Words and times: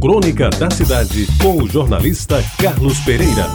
Crônica 0.00 0.50
da 0.50 0.70
Cidade, 0.70 1.26
com 1.40 1.62
o 1.62 1.66
jornalista 1.66 2.44
Carlos 2.60 3.00
Pereira. 3.00 3.46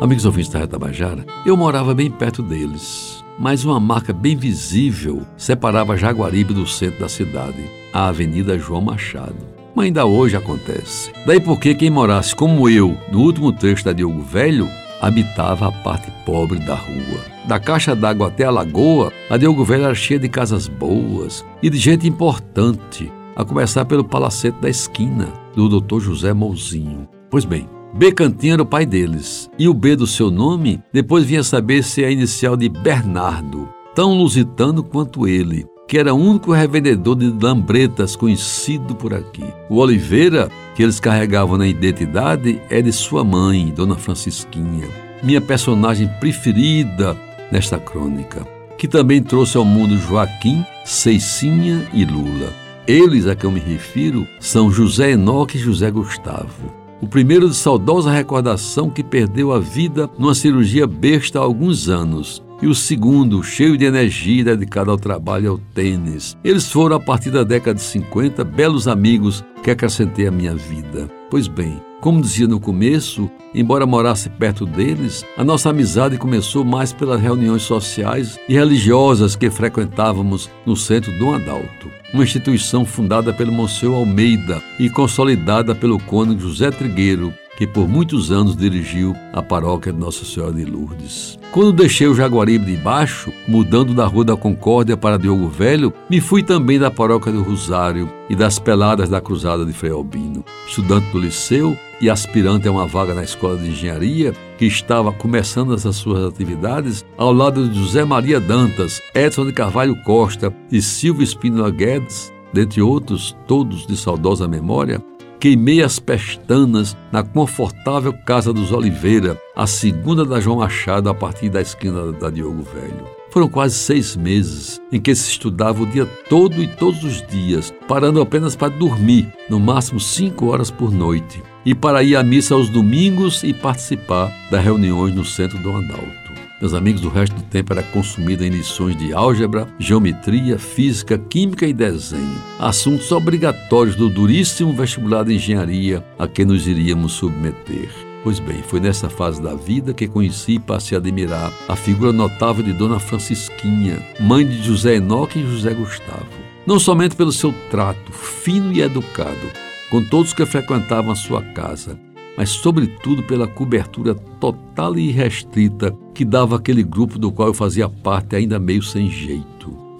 Amigos 0.00 0.24
ouvintes 0.24 0.50
da 0.50 0.58
Retabajara, 0.58 1.24
eu 1.46 1.56
morava 1.56 1.94
bem 1.94 2.10
perto 2.10 2.42
deles, 2.42 3.24
mas 3.38 3.64
uma 3.64 3.78
marca 3.78 4.12
bem 4.12 4.36
visível 4.36 5.22
separava 5.36 5.96
Jaguaribe 5.96 6.52
do 6.52 6.66
centro 6.66 7.00
da 7.00 7.08
cidade, 7.08 7.64
a 7.92 8.08
Avenida 8.08 8.58
João 8.58 8.82
Machado. 8.82 9.36
Mas 9.76 9.86
ainda 9.86 10.06
hoje 10.06 10.36
acontece. 10.36 11.12
Daí 11.24 11.38
porque 11.38 11.74
quem 11.74 11.88
morasse 11.88 12.34
como 12.34 12.68
eu 12.68 12.98
no 13.12 13.20
último 13.20 13.52
trecho 13.52 13.84
da 13.84 13.92
Diogo 13.92 14.22
Velho 14.22 14.68
habitava 15.00 15.68
a 15.68 15.72
parte 15.72 16.10
pobre 16.26 16.58
da 16.58 16.74
rua. 16.74 17.20
Da 17.46 17.60
caixa 17.60 17.94
d'água 17.94 18.26
até 18.26 18.44
a 18.44 18.50
lagoa, 18.50 19.12
a 19.30 19.36
Diogo 19.36 19.64
Velho 19.64 19.84
era 19.84 19.94
cheia 19.94 20.18
de 20.18 20.28
casas 20.28 20.66
boas 20.66 21.44
e 21.62 21.70
de 21.70 21.78
gente 21.78 22.08
importante, 22.08 23.10
a 23.36 23.44
começar 23.44 23.84
pelo 23.84 24.04
palacete 24.04 24.58
da 24.60 24.68
esquina, 24.68 25.28
do 25.54 25.80
Dr. 25.80 26.00
José 26.00 26.32
Mouzinho. 26.32 27.08
Pois 27.30 27.44
bem, 27.44 27.68
B 27.94 28.10
Cantinho 28.12 28.54
era 28.54 28.62
o 28.62 28.66
pai 28.66 28.86
deles, 28.86 29.50
e 29.58 29.68
o 29.68 29.74
B 29.74 29.96
do 29.96 30.06
seu 30.06 30.30
nome 30.30 30.82
depois 30.92 31.24
vinha 31.24 31.42
saber 31.42 31.82
se 31.82 32.02
é 32.02 32.08
a 32.08 32.10
inicial 32.10 32.56
de 32.56 32.68
Bernardo, 32.68 33.68
tão 33.94 34.16
lusitano 34.16 34.82
quanto 34.82 35.28
ele, 35.28 35.66
que 35.86 35.98
era 35.98 36.14
o 36.14 36.18
único 36.18 36.52
revendedor 36.52 37.16
de 37.16 37.28
lambretas 37.28 38.16
conhecido 38.16 38.94
por 38.94 39.12
aqui. 39.12 39.44
O 39.68 39.76
Oliveira, 39.76 40.50
que 40.74 40.82
eles 40.82 40.98
carregavam 40.98 41.58
na 41.58 41.66
identidade, 41.66 42.60
é 42.70 42.80
de 42.80 42.92
sua 42.92 43.22
mãe, 43.22 43.72
Dona 43.76 43.96
Francisquinha, 43.96 44.88
minha 45.22 45.40
personagem 45.40 46.08
preferida 46.18 47.14
nesta 47.50 47.78
crônica, 47.78 48.46
que 48.78 48.88
também 48.88 49.22
trouxe 49.22 49.58
ao 49.58 49.64
mundo 49.66 49.98
Joaquim, 49.98 50.64
Ceicinha 50.84 51.86
e 51.92 52.06
Lula. 52.06 52.61
Eles 52.86 53.28
a 53.28 53.36
que 53.36 53.46
eu 53.46 53.50
me 53.50 53.60
refiro 53.60 54.26
são 54.40 54.70
José 54.70 55.12
Enoque 55.12 55.56
e 55.56 55.60
José 55.60 55.88
Gustavo. 55.88 56.82
O 57.00 57.06
primeiro 57.06 57.48
de 57.48 57.54
saudosa 57.54 58.10
recordação 58.10 58.90
que 58.90 59.04
perdeu 59.04 59.52
a 59.52 59.60
vida 59.60 60.10
numa 60.18 60.34
cirurgia 60.34 60.86
besta 60.86 61.38
há 61.38 61.42
alguns 61.42 61.88
anos. 61.88 62.42
E 62.60 62.66
o 62.66 62.74
segundo, 62.74 63.42
cheio 63.42 63.76
de 63.76 63.84
energia 63.84 64.44
dedicado 64.44 64.90
ao 64.90 64.96
trabalho 64.96 65.44
e 65.44 65.48
ao 65.48 65.58
tênis. 65.58 66.36
Eles 66.44 66.70
foram, 66.70 66.96
a 66.96 67.00
partir 67.00 67.30
da 67.30 67.44
década 67.44 67.74
de 67.74 67.82
50, 67.82 68.44
belos 68.44 68.88
amigos 68.88 69.44
que 69.62 69.70
acrescentei 69.70 70.26
à 70.26 70.30
minha 70.30 70.54
vida. 70.54 71.08
Pois 71.30 71.46
bem, 71.46 71.80
como 72.00 72.20
dizia 72.20 72.48
no 72.48 72.60
começo, 72.60 73.30
embora 73.54 73.86
morasse 73.86 74.28
perto 74.28 74.66
deles, 74.66 75.24
a 75.36 75.44
nossa 75.44 75.70
amizade 75.70 76.18
começou 76.18 76.64
mais 76.64 76.92
pelas 76.92 77.20
reuniões 77.20 77.62
sociais 77.62 78.38
e 78.48 78.54
religiosas 78.54 79.36
que 79.36 79.50
frequentávamos 79.50 80.50
no 80.66 80.76
centro 80.76 81.16
Dom 81.18 81.34
Adalto, 81.34 81.88
uma 82.12 82.24
instituição 82.24 82.84
fundada 82.84 83.32
pelo 83.32 83.52
Monsenhor 83.52 83.96
Almeida 83.96 84.62
e 84.78 84.90
consolidada 84.90 85.74
pelo 85.74 85.98
cônego 85.98 86.40
José 86.40 86.70
Trigueiro, 86.70 87.32
que 87.56 87.66
por 87.66 87.88
muitos 87.88 88.30
anos 88.30 88.56
dirigiu 88.56 89.14
a 89.32 89.42
paróquia 89.42 89.92
de 89.92 89.98
Nossa 89.98 90.24
Senhora 90.24 90.52
de 90.52 90.64
Lourdes. 90.64 91.38
Quando 91.52 91.72
deixei 91.72 92.06
o 92.06 92.14
Jaguaribe 92.14 92.64
de 92.64 92.76
Baixo, 92.76 93.32
mudando 93.46 93.92
da 93.92 94.06
Rua 94.06 94.24
da 94.24 94.36
Concórdia 94.36 94.96
para 94.96 95.18
Diogo 95.18 95.48
Velho, 95.48 95.92
me 96.08 96.20
fui 96.20 96.42
também 96.42 96.78
da 96.78 96.90
paróquia 96.90 97.30
do 97.30 97.42
Rosário 97.42 98.10
e 98.30 98.34
das 98.34 98.58
peladas 98.58 99.10
da 99.10 99.20
Cruzada 99.20 99.64
de 99.66 99.72
Frei 99.72 99.92
Albino. 99.92 100.42
Estudante 100.66 101.10
do 101.10 101.18
liceu 101.18 101.76
e 102.00 102.08
aspirante 102.08 102.66
a 102.66 102.72
uma 102.72 102.86
vaga 102.86 103.14
na 103.14 103.22
Escola 103.22 103.58
de 103.58 103.68
Engenharia, 103.68 104.32
que 104.56 104.64
estava 104.64 105.12
começando 105.12 105.74
essas 105.74 105.96
suas 105.96 106.24
atividades, 106.24 107.04
ao 107.18 107.32
lado 107.32 107.68
de 107.68 107.78
José 107.78 108.04
Maria 108.04 108.40
Dantas, 108.40 109.00
Edson 109.14 109.44
de 109.44 109.52
Carvalho 109.52 109.94
Costa 110.02 110.52
e 110.70 110.80
Silvio 110.80 111.22
Espínola 111.22 111.70
Guedes, 111.70 112.32
dentre 112.52 112.82
outros, 112.82 113.36
todos 113.46 113.86
de 113.86 113.96
saudosa 113.96 114.48
memória, 114.48 115.02
queimei 115.42 115.82
as 115.82 115.98
pestanas 115.98 116.96
na 117.10 117.24
confortável 117.24 118.12
casa 118.12 118.52
dos 118.52 118.70
Oliveira, 118.70 119.36
a 119.56 119.66
segunda 119.66 120.24
da 120.24 120.38
João 120.38 120.58
Machado, 120.58 121.10
a 121.10 121.14
partir 121.14 121.48
da 121.48 121.60
esquina 121.60 122.12
da 122.12 122.30
Diogo 122.30 122.62
Velho. 122.62 123.04
Foram 123.28 123.48
quase 123.48 123.74
seis 123.74 124.14
meses 124.14 124.80
em 124.92 125.00
que 125.00 125.12
se 125.16 125.30
estudava 125.30 125.82
o 125.82 125.86
dia 125.86 126.06
todo 126.28 126.62
e 126.62 126.68
todos 126.68 127.02
os 127.02 127.26
dias, 127.26 127.74
parando 127.88 128.20
apenas 128.20 128.54
para 128.54 128.68
dormir, 128.68 129.32
no 129.50 129.58
máximo 129.58 129.98
cinco 129.98 130.46
horas 130.46 130.70
por 130.70 130.92
noite, 130.92 131.42
e 131.66 131.74
para 131.74 132.04
ir 132.04 132.14
à 132.14 132.22
missa 132.22 132.54
aos 132.54 132.68
domingos 132.68 133.42
e 133.42 133.52
participar 133.52 134.32
das 134.48 134.62
reuniões 134.62 135.12
no 135.12 135.24
centro 135.24 135.58
do 135.58 135.70
Andalto. 135.70 136.21
Meus 136.62 136.74
amigos, 136.74 137.04
o 137.04 137.08
resto 137.08 137.34
do 137.34 137.42
tempo 137.42 137.72
era 137.72 137.82
consumido 137.82 138.44
em 138.44 138.48
lições 138.48 138.96
de 138.96 139.12
álgebra, 139.12 139.66
geometria, 139.80 140.56
física, 140.60 141.18
química 141.18 141.66
e 141.66 141.72
desenho. 141.72 142.40
Assuntos 142.56 143.10
obrigatórios 143.10 143.96
do 143.96 144.08
duríssimo 144.08 144.72
vestibular 144.72 145.24
de 145.24 145.34
engenharia 145.34 146.04
a 146.16 146.28
que 146.28 146.44
nos 146.44 146.68
iríamos 146.68 147.14
submeter. 147.14 147.90
Pois 148.22 148.38
bem, 148.38 148.62
foi 148.62 148.78
nessa 148.78 149.10
fase 149.10 149.42
da 149.42 149.56
vida 149.56 149.92
que 149.92 150.06
conheci 150.06 150.52
e 150.52 150.60
passei 150.60 150.96
a 150.96 151.00
admirar 151.00 151.52
a 151.68 151.74
figura 151.74 152.12
notável 152.12 152.62
de 152.62 152.72
Dona 152.72 153.00
Francisquinha, 153.00 154.00
mãe 154.20 154.46
de 154.46 154.62
José 154.62 154.94
Enoque 154.94 155.40
e 155.40 155.50
José 155.50 155.74
Gustavo. 155.74 156.28
Não 156.64 156.78
somente 156.78 157.16
pelo 157.16 157.32
seu 157.32 157.52
trato 157.72 158.12
fino 158.12 158.72
e 158.72 158.82
educado 158.82 159.50
com 159.90 160.00
todos 160.04 160.32
que 160.32 160.46
frequentavam 160.46 161.10
a 161.10 161.16
sua 161.16 161.42
casa, 161.42 161.98
mas, 162.36 162.50
sobretudo, 162.50 163.22
pela 163.22 163.46
cobertura 163.46 164.14
total 164.14 164.98
e 164.98 165.10
restrita 165.10 165.96
que 166.14 166.24
dava 166.24 166.56
aquele 166.56 166.82
grupo 166.82 167.18
do 167.18 167.30
qual 167.30 167.48
eu 167.48 167.54
fazia 167.54 167.88
parte, 167.88 168.36
ainda 168.36 168.58
meio 168.58 168.82
sem 168.82 169.10
jeito. 169.10 169.52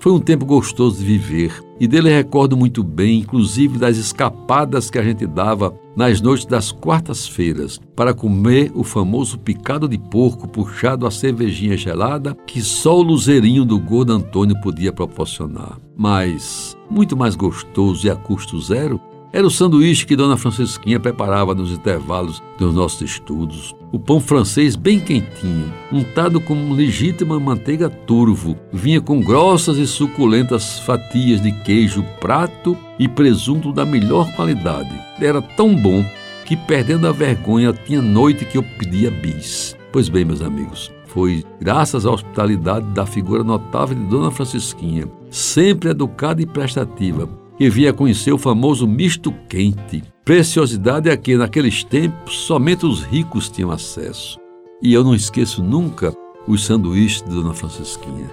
Foi 0.03 0.11
um 0.11 0.19
tempo 0.19 0.45
gostoso 0.45 0.99
de 0.99 1.05
viver 1.05 1.63
e 1.79 1.87
dele 1.87 2.09
recordo 2.09 2.57
muito 2.57 2.83
bem, 2.83 3.21
inclusive 3.21 3.79
das 3.79 3.97
escapadas 3.97 4.91
que 4.91 4.99
a 4.99 5.03
gente 5.03 5.25
dava 5.29 5.73
nas 5.95 6.21
noites 6.21 6.45
das 6.45 6.73
quartas-feiras 6.73 7.81
para 7.95 8.13
comer 8.13 8.73
o 8.75 8.83
famoso 8.83 9.39
picado 9.39 9.89
de 9.89 9.97
porco 9.97 10.49
puxado 10.49 11.07
a 11.07 11.11
cervejinha 11.11 11.77
gelada 11.77 12.37
que 12.47 12.61
só 12.61 12.99
o 12.99 13.03
luzerinho 13.03 13.65
do 13.65 13.79
gordo 13.79 14.13
Antônio 14.13 14.61
podia 14.61 14.93
proporcionar. 14.93 15.79
Mas, 15.97 16.77
muito 16.91 17.17
mais 17.17 17.37
gostoso 17.37 18.05
e 18.05 18.11
a 18.11 18.17
custo 18.17 18.61
zero, 18.61 19.01
era 19.33 19.47
o 19.47 19.51
sanduíche 19.51 20.05
que 20.05 20.15
Dona 20.15 20.37
Francisquinha 20.37 21.01
preparava 21.01 21.55
nos 21.55 21.73
intervalos 21.73 22.43
dos 22.59 22.75
nossos 22.75 23.01
estudos. 23.01 23.75
O 23.91 23.99
pão 23.99 24.21
francês 24.21 24.77
bem 24.77 25.01
quentinho, 25.01 25.73
untado 25.91 26.41
com 26.41 26.73
legítima 26.73 27.41
manteiga 27.41 27.89
turvo, 27.89 28.57
vinha 28.73 29.01
com 29.01 29.21
grossas 29.21 29.79
e 29.79 29.87
suculentas 29.87 30.81
fatias 30.81 31.41
de 31.41 31.51
queijo 31.51 32.05
prato 32.21 32.77
e 32.99 33.09
presunto 33.09 33.73
da 33.73 33.87
melhor 33.87 34.31
qualidade. 34.37 34.93
Era 35.21 35.41
tão 35.41 35.75
bom 35.75 36.05
que, 36.45 36.57
perdendo 36.57 37.07
a 37.07 37.13
vergonha, 37.13 37.73
tinha 37.73 38.03
noite 38.03 38.45
que 38.45 38.59
eu 38.59 38.63
pedia 38.63 39.11
bis. 39.11 39.77
Pois 39.91 40.09
bem, 40.09 40.25
meus 40.25 40.43
amigos, 40.43 40.91
foi 41.07 41.45
graças 41.61 42.07
à 42.07 42.11
hospitalidade 42.11 42.87
da 42.89 43.07
figura 43.07 43.45
notável 43.45 43.97
de 43.97 44.05
Dona 44.05 44.31
Francisquinha, 44.31 45.07
sempre 45.31 45.91
educada 45.91 46.41
e 46.41 46.47
prestativa, 46.47 47.29
que 47.57 47.71
vinha 47.71 47.93
conhecer 47.93 48.33
o 48.33 48.39
famoso 48.39 48.87
misto 48.87 49.33
quente, 49.49 50.03
preciosidade 50.25 51.11
a 51.11 51.17
que 51.17 51.37
naqueles 51.37 51.85
tempos 51.85 52.39
somente 52.39 52.87
os 52.87 53.03
ricos 53.03 53.49
tinham 53.49 53.71
acesso. 53.71 54.39
E 54.83 54.93
eu 54.93 55.05
não 55.05 55.15
esqueço 55.15 55.63
nunca 55.63 56.13
os 56.47 56.65
sanduíches 56.65 57.23
de 57.23 57.31
Dona 57.31 57.55
Francisquinha. 57.55 58.29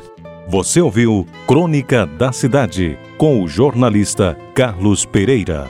Você 0.47 0.81
ouviu 0.81 1.27
Crônica 1.45 2.07
da 2.07 2.31
Cidade 2.31 2.97
com 3.17 3.43
o 3.43 3.47
jornalista 3.47 4.35
Carlos 4.55 5.05
Pereira. 5.05 5.67